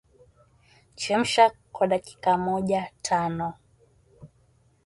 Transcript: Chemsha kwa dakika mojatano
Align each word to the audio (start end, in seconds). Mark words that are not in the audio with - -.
Chemsha 1.01 1.45
kwa 1.73 1.85
dakika 1.91 2.31
mojatano 2.43 3.47